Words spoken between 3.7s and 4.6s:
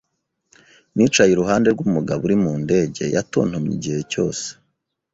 igihe cyose.